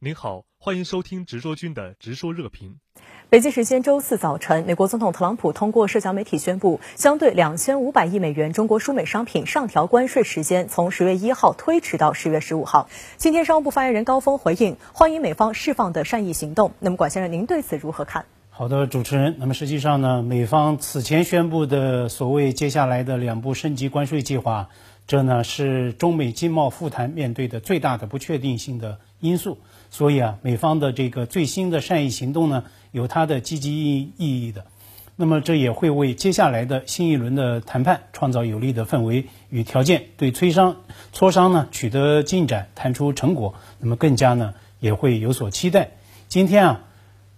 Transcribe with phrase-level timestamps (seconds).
[0.00, 2.76] 您好，欢迎收听直说君的直说热评。
[3.30, 12.88] 北京时间周四早晨，美国总统特朗普通过社交媒体宣布，将对两千五百亿美元中国输美商品上调关税时间，从十月一号推迟到十月十五号。
[13.16, 16.70] 今天，商务部发言人高峰回应，欢迎美方释放的善意行动。
[16.78, 18.24] 那么，管先生，您对此如何看？
[18.50, 19.34] 好的，主持人。
[19.40, 24.68] 那么，实际上呢，美方此前宣布的所谓接下来的两步升级关税计划，
[25.08, 29.58] 这呢是中美经贸复谈面对的最大的不确定性的因素。
[29.90, 34.66] 所以啊，美方的这个最新的善意行动呢，有它的积极意意义的。
[35.16, 40.76] 那么这也会为接下来的新一轮的谈判创造有利的氛围与条件，对磋商
[41.12, 45.90] 磋商呢取得进展、谈出成果，那么更加呢也会有所期待。
[46.28, 46.80] 今天啊。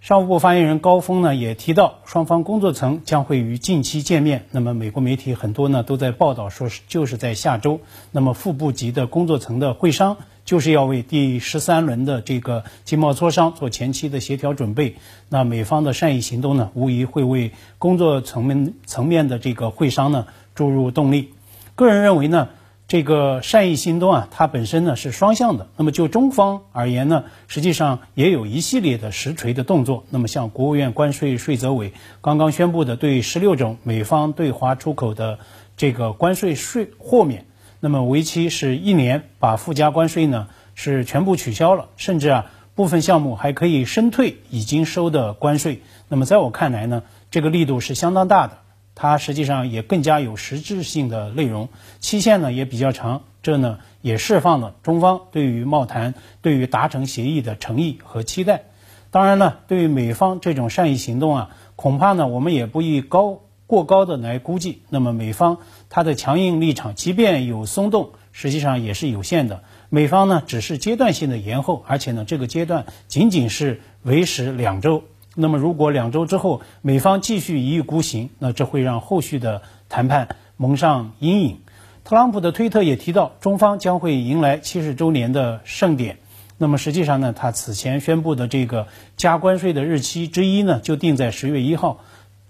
[0.00, 4.46] 商务部发言人高峰呢也提到，双方工作层将会于近期见面。
[4.52, 7.80] 那么美国媒体很多呢都在报道说是就是在下周。
[8.12, 10.18] 那么副部级的工作层的会商
[10.48, 14.94] 就是要为第十三轮的这个经贸磋商做前期的协调准备。
[15.28, 21.34] 那美方的善意行动呢，无疑会为工作层面层面的这个会商呢注入动力。
[21.74, 22.48] 个人认为呢。
[22.90, 25.68] 这个善意行动啊，它本身呢是双向的。
[25.76, 30.04] 那么就中方而言呢，实际上也有一系列的实锤的动作。
[30.08, 35.38] 那么像国务院关税税则委刚刚宣布的对十六种美方对华出口的
[35.76, 37.44] 这个关税税豁免，
[37.80, 45.82] 那么为期是一年，把附加关税呢是全部取消了，甚至啊部分项目还可以申退已经收的关税。
[46.08, 48.58] 那么在我看来呢，这个力度是相当大的。
[48.94, 51.68] 它实际上也更加有实质性的内容，
[52.00, 58.64] 期限呢也比较长，这呢也释放了中方对于贸谈、对于达成协议的诚意和期待。
[59.12, 63.38] 当然呢，对于美方这种善意行动啊，恐怕呢我们也不宜高
[63.68, 64.82] 过高的来估计。
[64.88, 65.58] 那么美方
[65.90, 69.62] 它的强硬立场，即便有松动，实际上也是有限的。
[69.90, 75.04] 美方呢只是阶段性的延后，而且呢这个阶段仅仅是维持两周。
[75.36, 81.60] 那么，如果两周之后美方继续一意孤行，那这会让后续的谈判蒙上阴影。
[82.04, 86.18] 特朗普的推特也提到，中方将会迎来七十周年的盛典。
[86.56, 92.00] 那么，实际上呢，他此前宣布的这个加关税的日期之一呢，就定在十月一号。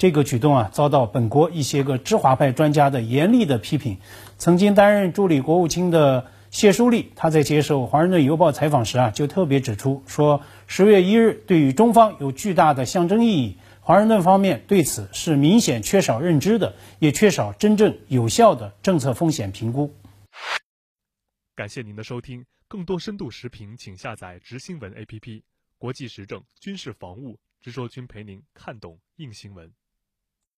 [0.00, 3.98] 这个举动啊，遭到本国一些个知华派专家的严厉的批评。
[4.38, 6.26] 曾经担任助理国务卿的。
[6.50, 13.56] 谢淑丽，他在接受《华盛顿邮报》采访时啊，就特别指出说，十月一日对于中方有巨大的象征意义。
[13.80, 19.94] 华盛顿方面对此是明显缺少认知的，也缺少真正有效的政策风险评估。
[21.54, 25.42] 感谢您的收听，更多深度视频，请下载直新闻 APP。
[25.78, 29.70] 国际时政、军事防务，直说君陪您看懂硬新闻。